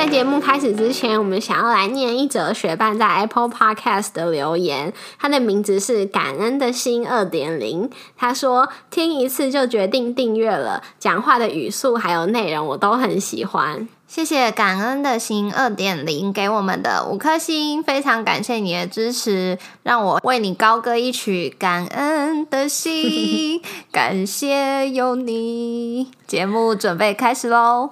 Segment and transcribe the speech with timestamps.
[0.00, 4.94] 在节目开始之前，我们想要来念一则学伴在 Apple Podcast 的留言。
[5.18, 7.90] 他的名字是感恩的心二点零。
[8.16, 13.86] 他说听一次就决定订阅了，讲话的语速还有内容我都很喜欢。
[14.08, 21.54] 谢谢感恩的心二点零给我们的五颗星，非常感谢你的支持，让我为你高歌一曲。
[21.58, 23.60] 感恩的心，
[23.92, 26.10] 感谢有你。
[26.26, 27.90] 节目准备开始喽。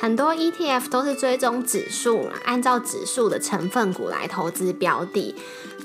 [0.00, 5.34] 很多 ETF 都是追踪指数，按照指数的成分股来投资标的。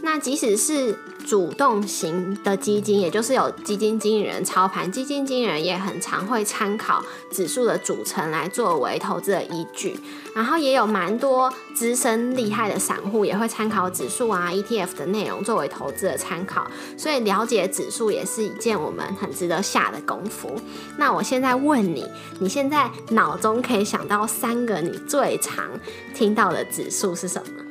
[0.03, 9.99] 那即使是主动型的基金，也就是有基金经理人操盘，基金经理人也很常会参考指数的组成来作为投资的依据。
[10.35, 16.67] 然后也有蛮多资深厉害的散户也会参考指数啊 ETF 的内容作为投资的参考。
[16.97, 20.59] 所以了解指数也是一件我们很值得下的功夫。
[20.97, 22.05] 那我现在问你，
[22.39, 25.69] 你现在脑中可以想到三个你最常
[26.15, 27.63] 听到的指数是什么？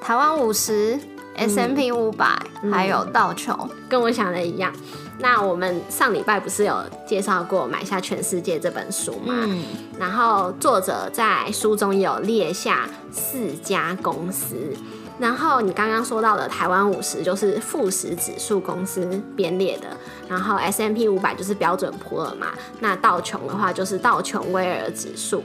[0.00, 0.98] 台湾五十。
[1.36, 4.72] S M P 五百，还有道琼，跟我想的一样。
[5.18, 9.34] 那我们上礼拜不是有介绍过《买下全世界》这本书吗？
[9.46, 9.64] 嗯。
[9.98, 14.56] 然后作者在书中有列下四家公司。
[15.18, 19.88] 然后你刚刚说到的台湾五十就是富时指数公司编列的，
[20.26, 22.48] 然后 S M P 五百就是标准普尔嘛。
[22.78, 25.44] 那道琼的话就是道琼威尔指数。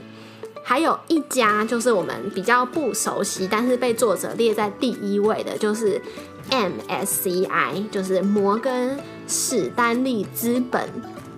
[0.68, 6.02] 还有一家就是我们比较不熟悉，但是被作者列在第一位的，就是
[6.50, 10.90] MSCI，就是摩根史丹利资本。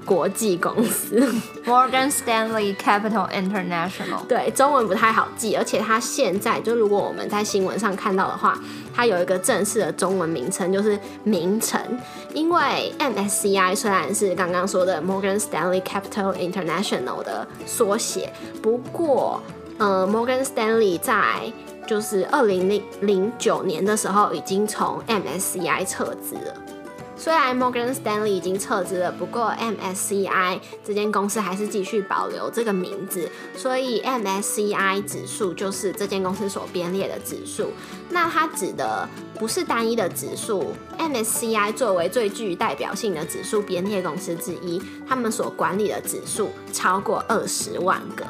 [0.08, 1.20] 国际公司
[1.66, 8.58] Morgan Stanley Capital International，对，中文不太好记，而且它现在就如果我们在新闻上看到的话，
[8.94, 11.78] 它有一个正式的中文名称，就是名称。
[12.32, 19.42] 因为 MSCI 虽然是刚刚说的 Morgan Stanley Capital International 的缩写，不过
[19.76, 21.52] 呃，Morgan Stanley 在
[21.86, 26.54] 就是二零零零九年的时候已经从 MSCI 撤资了。
[27.18, 37.72] 虽然 Morgan Stanley 已经撤资了，不过 MSCI 这间公司还是继续保留这个名字，所以 MSCI 指数就是这间公司所编列的指数。
[38.08, 48.24] 那它指的不是单一的指数，MSCI 作为最具代表性的指数编列公司之一，他们所管理的指数超过二十万个，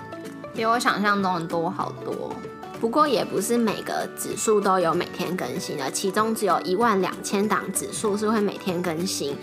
[0.55, 2.33] 比我想象中的多好多。
[2.81, 9.37] 不过也不是每个指数都有每天更新的，其中只有一万两千档指数是会每天更新，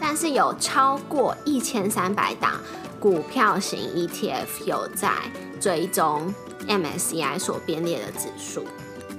[0.00, 2.60] 但是有超过一千三百档
[2.98, 5.12] 股票型 ETF 有在
[5.60, 6.34] 追踪
[6.66, 8.64] MSCI 所编列的指数。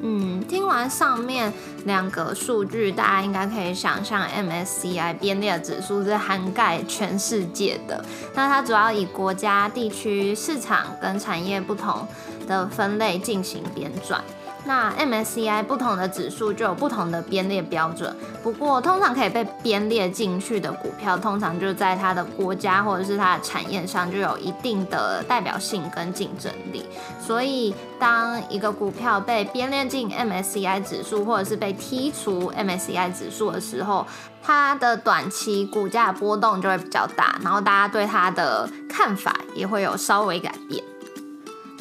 [0.02, 1.52] 嗯，听完上面
[1.86, 8.04] 两个数据，大家应该可以想象，MSCI 编列指数是涵盖全世界的。
[8.34, 12.08] 那它主要以国家、地区、市场跟产业不同
[12.48, 14.20] 的分类进行编撰。
[14.66, 26.86] 那 MSCI 不同的指数就有不同的编列标准，不过通常可以被编列进去的股票，通常就在它的国家或者是它的产业上就有一定的代表性跟竞争力。
[27.20, 34.06] 所以，当一个股票被编列进 MSCI 指数，或者是被剔除 MSCI 指数的时候，
[34.44, 40.84] 它的短期股价波动就会比较大，然后大家对它的看法也会有稍微改变。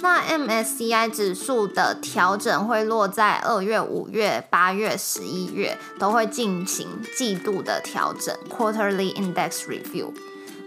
[0.01, 6.87] 那 MSCI 指数的调整会落在二月、五月、八月、十一月，都会进行
[7.17, 10.13] 季度的调整 （Quarterly Index Review）。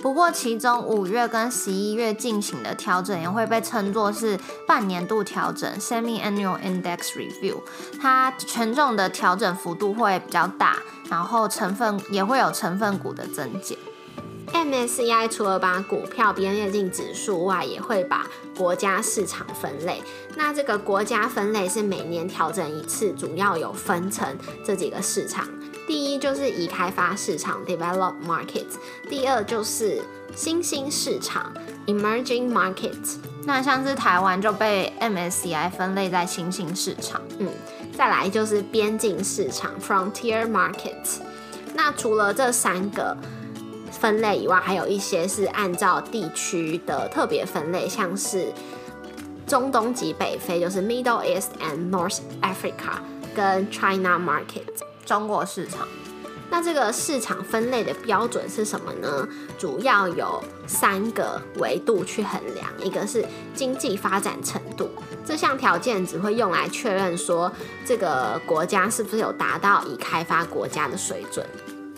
[0.01, 4.37] 不过，其中五月跟十一月进行的调整也会被称作是
[4.67, 7.61] 半年度调整 （Semi-Annual Index Review）。
[8.01, 10.77] 它权重的调整幅度会比较大，
[11.09, 13.77] 然后成分也会有成分股的增减。
[14.53, 20.01] MSCI 除了把股票编列进指数外，也会把国家市场分类。
[20.35, 25.47] 那这个国家分类是每年调整一次，主要有分成这几个市场。
[25.87, 28.75] 第一就是已开发市场 （Developed Markets），
[29.09, 30.01] 第二就是
[30.35, 31.53] 新兴市场
[31.87, 33.17] （Emerging Markets）。
[33.43, 37.21] 那像是台湾就被 MSCI 分类在新兴市场。
[37.39, 37.47] 嗯，
[37.97, 41.19] 再来就是边境市场 （Frontier Markets）。
[41.73, 43.17] 那除了这三个。
[44.01, 48.47] 分类以外，还有一些是按照地区的特别分类，像是
[49.45, 52.97] 中东及北非，就是 Middle East and North Africa，
[53.35, 54.65] 跟 China Market
[55.05, 55.87] 中国市场。
[56.49, 59.25] 那这个市场分类的标准是什么呢？
[59.57, 64.89] 主要有三个维度去衡量，一个是经济发展程度，
[65.23, 67.49] 这项条件只会用来确认说
[67.85, 71.45] 这个国家是不是有达到已开发国家的水准。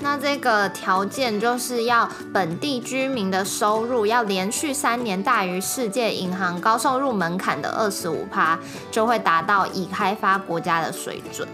[0.03, 8.59] 那这个条件就是要本地居民的收入要连续三年大于世界银行高收入门槛的二十五趴，
[8.91, 11.47] 就会达到已开发国家的水准。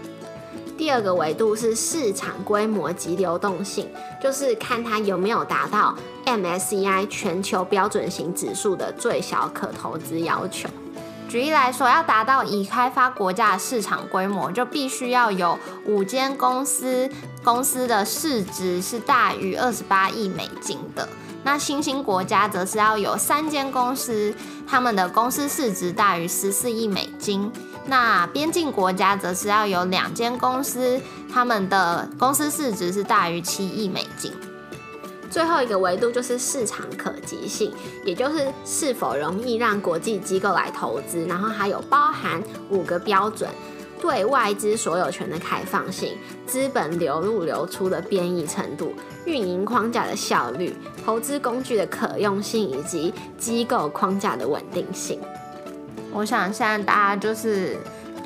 [0.76, 3.88] 第二个维度是市场规模及流动性，
[4.20, 5.94] 就是看它有没有达到
[6.26, 10.68] MSCI 全球标准型指数的最小可投资要求。
[11.30, 15.56] 举例来说，要达到已开发国家的市场规模，就必须要有
[15.86, 17.08] 五间公司，
[17.44, 21.08] 公司的市值是大于二十八亿美金的。
[21.44, 24.34] 那新兴国家则是要有三间公司，
[24.66, 27.48] 他们的公司市值大于十四亿美金。
[27.86, 31.00] 那边境国家则是要有两间公司，
[31.32, 34.32] 他们的公司市值是大于七亿美金。
[35.30, 37.72] 最后一个维度就是市场可及性，
[38.04, 43.48] 也就是是否容易让国际机构来投资，然后还有包含五个标准：
[44.00, 48.92] 对外资所有权的开放性、资本流入流出的变异程度、
[49.24, 50.74] 运营框架的效率、
[51.04, 55.20] 投资工具的可用性以及机构框架的稳定性。
[56.12, 57.76] 我想现在大家就是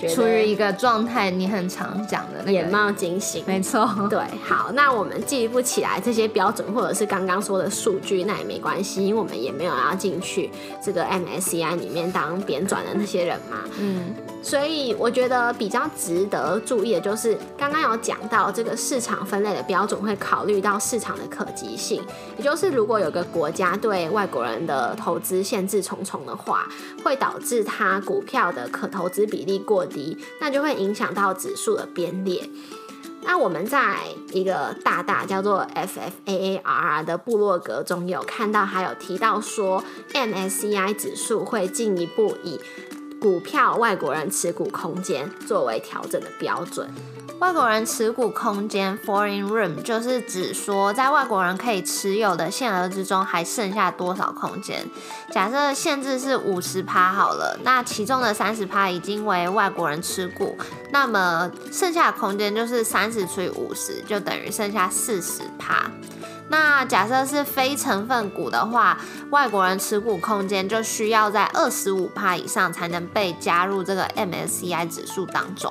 [0.08, 3.88] 处于一个状态，你很常讲的那个眼冒金星，没错。
[4.08, 10.50] 对，好，那我们记不起来这些标准，或者是刚刚说的数据，那也没关系，因为我们也没有要进去
[10.82, 13.58] 这个 MSCI 里面当编转的那些人嘛。
[13.78, 14.14] 嗯。
[14.44, 22.02] 所以我觉得比较值得注意的就是，刚刚有讲到这个市场分类的标准会考虑到市场的可及性，
[22.37, 26.69] 也就是如果有个国家对外国人的投资限制重重的话，
[27.02, 32.47] 会导致它股票的可投资比例过低，那就会影响到指数的编列。
[33.23, 34.00] 那我们在
[34.32, 39.82] 一个大大叫做 F F A A R 的部落格中有看到，还有提到说
[40.12, 42.61] M S C I 指数会进一步以
[43.25, 46.87] 股票外国人持股空间作为调整的标准。
[47.41, 54.87] 外国人持股空间 （foreign room） 就是指说，在外国人可以持有的限额之中，还剩下多少空间。
[55.32, 60.55] 假设限制是五十趴好了，那其中的三十趴已经为外国人持股，
[60.91, 65.91] 那么剩下的空间就是三十除以五十，就等于剩下四十趴。
[66.56, 68.96] 那假设是非成分股的话，
[69.30, 75.68] 外国人持股空间就需要在二十五帕以上才能被加入这个 MSCI 指数当中。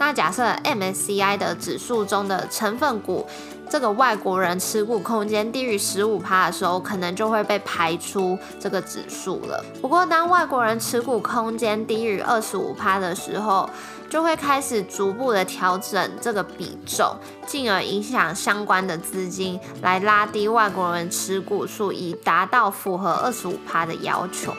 [0.00, 3.24] 那假设 MSCI 的指数中的成分股，
[3.68, 9.64] 这个外国人持股空间低于十五趴的时候，可能就会被排出这个指数了。
[9.82, 13.68] 不过，当外国人持股空间低于二十五趴的时候，
[14.08, 24.54] 就会开始逐步的调整这个比重，进而影响相关的资金，来拉低外国人持股数，以达到符合二十五趴的要求。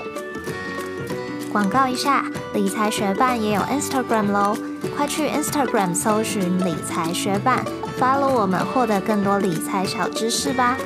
[1.49, 4.55] 广告一下，理财学办也有 Instagram 喽，
[4.95, 7.65] 快去 Instagram 搜寻理财学办
[7.97, 10.77] ，follow 我们，获得更多理财小知识吧。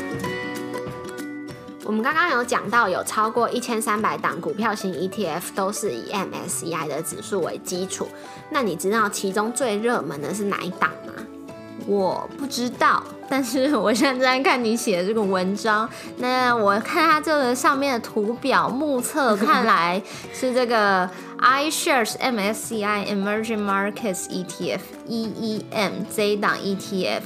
[1.84, 8.08] 我们刚刚有讲到，有超过一千三百档股票型 ETF 都是以 MSCI 的指数为基础。
[8.50, 11.11] 那你知道其中最热门的是哪一档吗？
[11.88, 15.90] 我不知道，但是我现在在看你写的这个文章。
[16.18, 20.02] 那我看它这个上面的图表目测，看来
[20.34, 21.10] 是这个
[21.42, 27.22] iShares MSCI Emerging Markets ETF EEM 这一档 ETF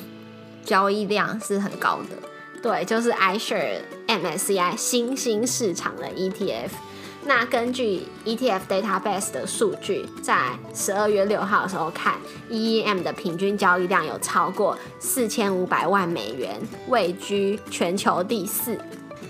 [0.63, 2.15] 交易量是很高的。
[2.61, 6.69] 对，就是 iShares MSCI 新兴市场的 ETF。
[7.27, 12.13] 那根据 ETF Database 的数据，在十二月六号的时候看
[12.51, 16.55] ，EEM 的平均交易量有超过四千五百万美元，
[16.87, 18.79] 位居全球第四。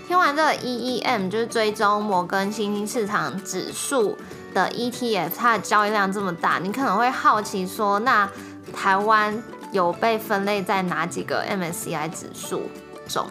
[0.06, 4.16] 听完这个 EEM 就是追踪摩根新兴市场指数
[4.52, 8.30] 的 ETF，它的交易量这么大，你可能会好奇说，那
[8.74, 12.64] 台湾有被分类在哪几个 MSCI 指数？
[13.08, 13.26] 中，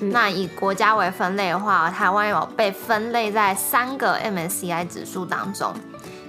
[0.00, 5.74] 那以国家为分类的话，台湾有被分类在三个 MSCI 指数当中。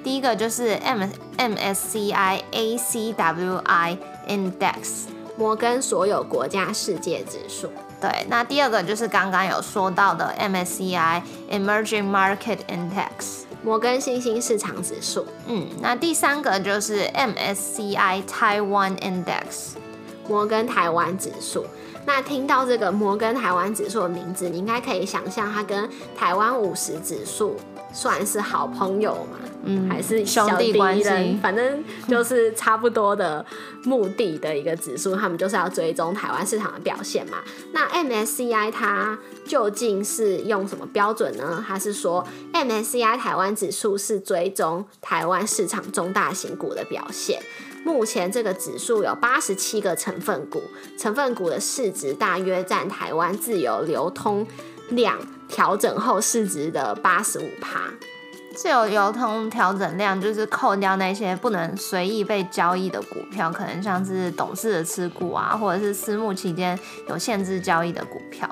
[0.03, 1.03] 第一个就是 M
[1.38, 3.97] MSCI ACWI
[4.27, 5.03] Index，
[5.38, 7.71] 摩根所有国家世界指数。
[8.01, 11.21] 对，那第二个就是刚刚有说到的 MSCI
[11.51, 15.27] Emerging Market Index，摩根新兴市场指数。
[15.47, 19.73] 嗯，那第三个就是 MSCI Taiwan Index，
[20.27, 21.65] 摩根台湾指数。
[22.09, 25.87] 那听到这个摩根台湾指数的名字，你应该可以想象它跟
[26.17, 27.55] 台湾五十指数
[27.93, 29.37] 算是好朋友嘛？
[29.65, 33.45] 嗯，还是兄弟关系，反正就是差不多的
[33.83, 37.37] 目的的一个指数，他们就是要追踪台湾市场的表现嘛。
[37.73, 41.63] 那 MSCI 它究竟是用什么标准呢？
[41.67, 47.39] 它是说 MSCI 台湾指数是追踪台湾市场中大型股的表现。
[47.83, 50.62] 目前这个指数有八十七个成分股，
[50.98, 54.45] 成分股的市值大约占台湾自由流通
[54.89, 55.17] 量
[55.48, 57.81] 调整后市值的八十五趴。
[58.55, 68.50] 自由流通调整量就是扣掉那些不能随意被交易的股票，可能像是董事的持股啊，或者是私募期间有限制交易的股票。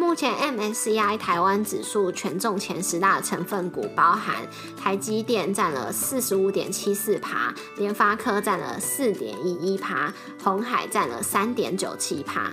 [0.00, 4.36] 目前 MSCI 台湾指数权重前十大成分股包含
[4.74, 10.10] 台积电占了四十五点七四趴，联发科占了四点一一趴，
[10.42, 12.50] 红海占了三点九七趴。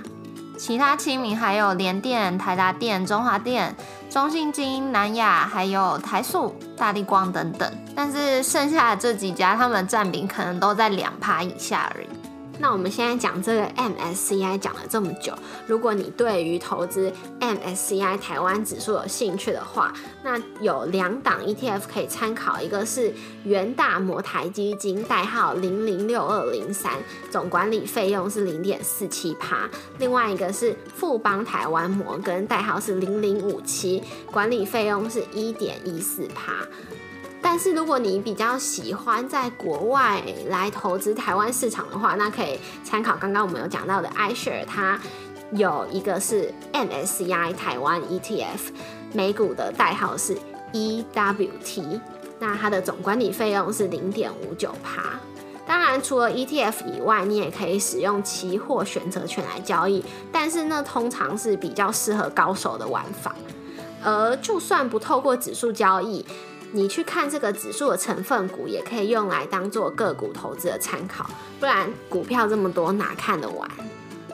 [0.57, 3.73] 其他七名还有联电、台达电、中华电、
[4.09, 7.71] 中信金、南亚，还有台塑、大力光等等。
[7.95, 12.07] 但是剩下的这几家，他们占比可能都在两趴以下而已。
[12.59, 15.33] 那我们现在讲这个 MSCI 讲了这么久，
[15.67, 26.93] 如果你对于投资 MSCI 台湾指数有兴趣的话，那有两档 ETF 可以参考，一个是元大摩台基金，代号零零六二零三，
[27.29, 36.53] 总管理费用是零点四七趴；另外一个是富邦台湾摩根，代号是零零五七，管理费用是一点一四趴。
[37.49, 44.99] 但是如果你比较喜欢在国外来投资台湾市场的话，那可以参考刚刚我们有讲到的 iShare，它
[45.53, 48.59] 有一个是 MSCI 台湾 ETF，
[49.13, 50.37] 美股的代号是
[50.73, 52.01] EWT，
[52.37, 55.17] 那它的总管理费用是零点五九趴。
[55.65, 63.33] 当然，除了 ETF 以外，你也可以使用期货选择权来交易，但是那通常是比较适合高手的玩法。
[64.03, 66.23] 而就算不透过指数交易，
[66.71, 71.29] 你去看这个指数的成分股，也可以用来当做个股投资的参考。
[71.59, 73.69] 不然股票这么多，哪看得完？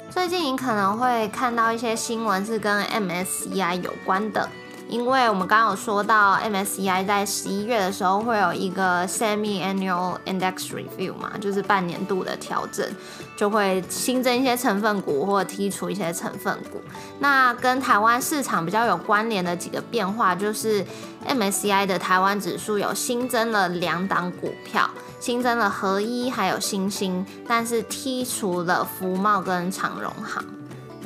[0.09, 4.47] 最近你可能会看到一些新闻是跟 MSCI 有关的。
[4.89, 12.87] 因为我们刚刚有说到，MSCI 在十一月的时候会有一个 semi-annual index review 嘛，就是半年度的调整，
[13.35, 16.79] 就会新增一些成分股或剔除一些成分股。
[17.19, 20.85] 那跟台湾市场比较有关联的几个变化，就是
[21.27, 24.87] MSCI 的台湾指数有新增了两档股票，
[25.19, 30.43] 新增了合一还有新兴，但是剔除了福茂跟长荣行。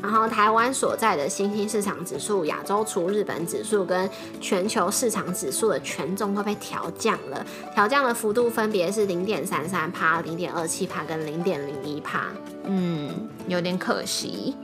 [0.08, 4.10] 然后台湾所在的新兴市场指数、亚洲除日本指数跟
[4.40, 7.46] 全球市场指数的权重都被调降了，
[7.76, 12.28] 调降的幅度分别是零点三三帕、零点二七帕跟零点零一帕。
[12.64, 14.56] 嗯，有点可惜。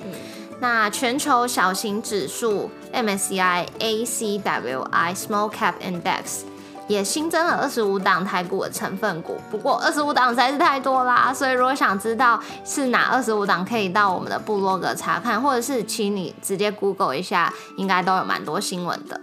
[0.61, 6.43] 那全球小型指数 MSCI ACWI Small Cap Index。
[6.87, 19.21] 也新增了二十五档台股的成分股，不过二十五档实在是太多啦，所以如果想知道是哪二十五档，可以到我们的部落格查看，或者是请你直接 Google 一下，应该都有蛮多新闻的。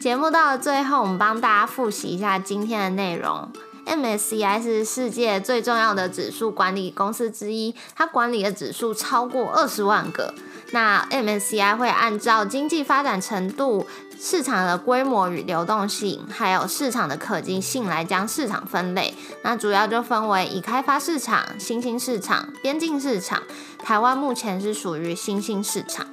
[0.00, 3.48] 节目到了最后，我们帮大家复习一下今天的内容。
[3.86, 10.34] MSCI 是世界最重要的指数管理公司之一，它管理的指数超过二十万个。
[10.72, 13.86] 那 MSCI 会按照经济发展程度。
[14.24, 19.12] 市场的规模与流动性，还有市场的可及性来将市场分类。
[19.42, 23.42] 那主要就分为已开发市场、新兴市场、边境市场。
[23.80, 26.06] 台湾目前是属于新兴市场。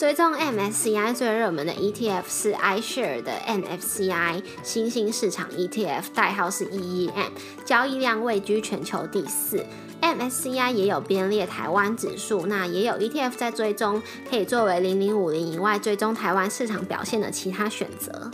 [0.00, 7.28] 追踪 MSCI 最热门的 ETF 是 iShare 的 MFCI 新兴市场 ETF，代号是 EEM，
[7.66, 9.62] 交易量位居全球第四。
[10.00, 18.30] MSCI 也有编列台湾指数，那也有 ETF 在追踪，可以作为零零五零以外追踪台湾市场表现的其他选择。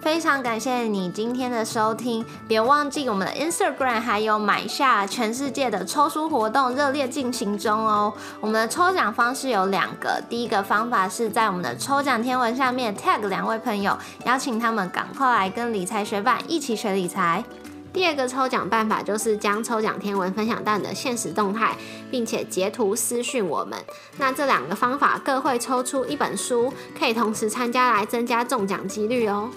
[0.00, 8.12] 非常感谢你今天的收听，别忘记我们的 Instagram 还有买下全世界的抽书活动热烈进行中哦。
[8.40, 17.44] 我们的抽奖方式有两个，第一个方法是在我们的抽奖天文下面 tag 两位朋友，邀请他们赶快来跟理财学伴一起学理财。
[17.92, 21.76] 第二个抽奖办法就是将抽奖天文分享到你的现实动态，
[22.10, 23.76] 并且截图私讯我们。
[24.18, 29.50] 那这两个方法各会抽出一本书，可以同时参加来增加中奖几率哦。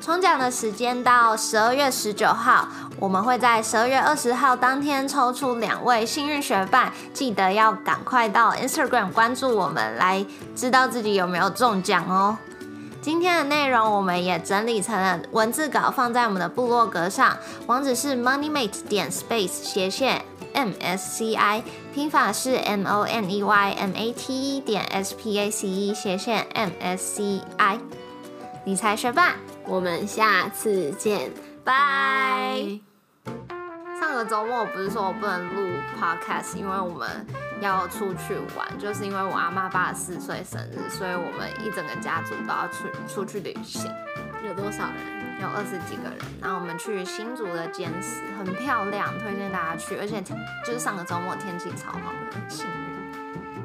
[0.00, 10.24] 抽奖的时间到十二月十九号，我们会在十二月二十号当天抽出两位幸运学伴，记得要赶快到 Instagram 关注我们，来
[10.54, 12.36] 知道自己有没有中奖哦。
[13.00, 17.36] 今天的内容我们也整理成了文字稿，放在我们的部落格上，
[17.66, 20.22] 网址是 moneymate 点 space 斜线
[20.52, 21.62] M S C I，
[21.94, 25.94] 拼法是 M O N E Y M A T E 点 S P A C E
[25.94, 27.78] 斜线 M S C I，
[28.64, 29.34] 理财学霸，
[29.66, 31.30] 我们下次见，
[31.62, 32.56] 拜。
[34.00, 37.26] 上个周末不是说我不能录 podcast，因为我们
[37.60, 43.84] 要出去玩，就是因为我阿妈八十四岁生日，所以我们一整个家族都要出出去旅行。
[44.46, 45.40] 有多少人？
[45.42, 51.98] 有二十几个人，然后我们去新竹的坚持，很漂亮，推荐大家去，而且就是上个周末天气超好
[52.30, 52.93] 的，很幸运。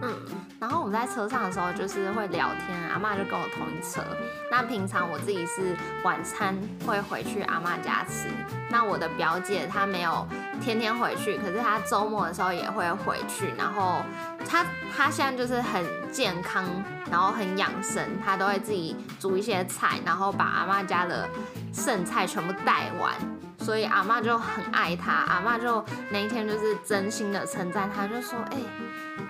[0.01, 0.15] 嗯，
[0.59, 4.01] 然后我们在车上的时候就是会聊天，阿妈就跟我同一车。
[4.49, 8.29] 那平常我自己是晚餐会回去阿妈家吃，
[8.69, 10.25] 那我的表姐她没有
[10.61, 14.01] 天天回去，可是她周末的时候也会回去，然后
[14.47, 14.65] 她
[14.95, 16.65] 她现在就是很健康，
[17.11, 21.27] 然后很养生，她都会自己煮一些菜，然后把阿妈家的
[21.73, 23.13] 剩菜全部带完，
[23.59, 28.57] 所以阿妈就很爱她，阿妈就那一天就是真心的称赞她，就说，哎。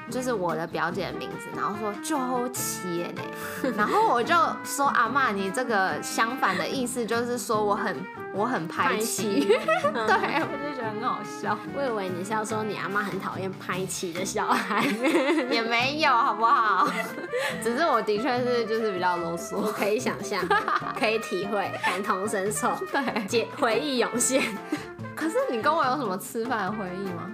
[0.10, 3.22] 就是我的表姐的名字，然后说周七呢，
[3.78, 7.96] 然后我就说阿妈，你这个相反的意思就是说我很
[8.34, 9.42] 我很拍气，
[9.82, 11.58] 对，我就觉得很好笑。
[11.76, 14.86] 我以为你是要说你阿妈很讨厌拍气的小孩，
[15.50, 16.88] 也没有好不好？
[17.64, 20.44] 只是我的确是就是比较啰嗦，我可以想象，
[21.00, 24.44] 可以体会，感同身受，对，解回忆涌现。
[25.16, 27.30] 可是你跟我有什么吃饭的回忆吗？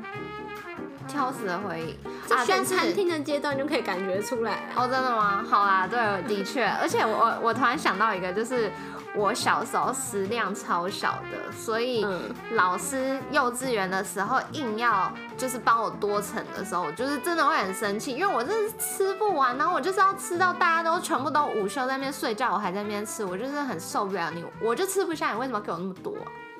[1.15, 5.43] 挑食的回忆，在选餐厅的阶段就可以感觉出来哦，真的吗？
[5.49, 8.69] 好啊，对，的确，而且我我突然想到一个，就是
[9.15, 12.05] 我小时候食量超小的，所以
[12.51, 26.13] 老师幼稚园的时候硬要就是帮我多盛的时候，我就是真的会很生气，因为我真是吃不完，然后我就是要吃到大家都全部都午休在那边睡觉，我还在那边吃，我就是很受不了你，我就吃不下，你为什么给我那么多？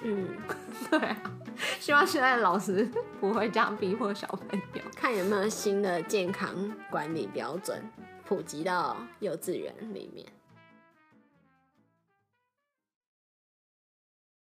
[0.04, 0.28] 嗯，
[0.90, 1.16] 对。
[1.80, 4.82] 希望现在老师不会这样逼迫小朋友。
[4.96, 7.82] 看有没有新的健康管理标准
[8.26, 10.26] 普及到幼稚园里面。